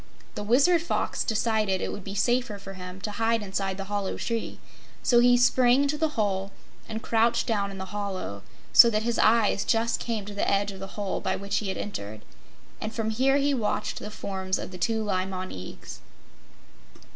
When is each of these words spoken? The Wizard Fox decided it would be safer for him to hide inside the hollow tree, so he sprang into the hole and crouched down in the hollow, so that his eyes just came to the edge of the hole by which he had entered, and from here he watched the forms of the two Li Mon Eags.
The 0.33 0.41
Wizard 0.41 0.81
Fox 0.81 1.23
decided 1.23 1.79
it 1.79 1.91
would 1.91 2.03
be 2.03 2.15
safer 2.15 2.57
for 2.57 2.73
him 2.73 2.99
to 3.01 3.11
hide 3.11 3.43
inside 3.43 3.77
the 3.77 3.83
hollow 3.83 4.17
tree, 4.17 4.57
so 5.03 5.19
he 5.19 5.37
sprang 5.37 5.83
into 5.83 5.95
the 5.95 6.17
hole 6.17 6.51
and 6.89 7.03
crouched 7.03 7.45
down 7.45 7.69
in 7.69 7.77
the 7.77 7.85
hollow, 7.93 8.41
so 8.73 8.89
that 8.89 9.03
his 9.03 9.19
eyes 9.19 9.63
just 9.63 9.99
came 9.99 10.25
to 10.25 10.33
the 10.33 10.49
edge 10.49 10.71
of 10.71 10.79
the 10.79 10.97
hole 10.97 11.21
by 11.21 11.35
which 11.35 11.57
he 11.57 11.67
had 11.69 11.77
entered, 11.77 12.21
and 12.81 12.95
from 12.95 13.11
here 13.11 13.37
he 13.37 13.53
watched 13.53 13.99
the 13.99 14.09
forms 14.09 14.57
of 14.57 14.71
the 14.71 14.79
two 14.79 15.03
Li 15.03 15.23
Mon 15.27 15.51
Eags. 15.51 15.99